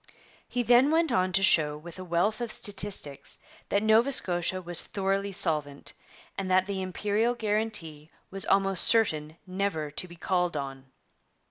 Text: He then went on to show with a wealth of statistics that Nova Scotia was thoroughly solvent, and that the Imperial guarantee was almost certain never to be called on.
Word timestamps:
He 0.47 0.63
then 0.63 0.89
went 0.89 1.11
on 1.11 1.31
to 1.33 1.43
show 1.43 1.77
with 1.77 1.99
a 1.99 2.03
wealth 2.03 2.41
of 2.41 2.51
statistics 2.51 3.37
that 3.69 3.83
Nova 3.83 4.11
Scotia 4.11 4.59
was 4.59 4.81
thoroughly 4.81 5.31
solvent, 5.31 5.93
and 6.39 6.49
that 6.49 6.65
the 6.65 6.81
Imperial 6.81 7.35
guarantee 7.35 8.09
was 8.31 8.43
almost 8.47 8.85
certain 8.85 9.37
never 9.45 9.91
to 9.91 10.07
be 10.07 10.15
called 10.15 10.57
on. 10.57 10.85